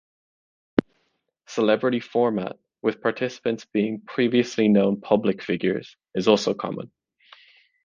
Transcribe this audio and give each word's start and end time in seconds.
Celebrity 1.45 1.99
format, 1.99 2.57
with 2.81 3.01
participants 3.03 3.65
being 3.71 4.01
previously 4.01 4.67
known 4.67 4.99
public 4.99 5.43
figures, 5.43 5.95
is 6.15 6.27
also 6.27 6.55
common. 6.55 6.91